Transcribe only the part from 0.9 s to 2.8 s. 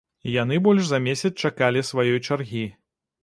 за месяц чакалі сваёй чаргі.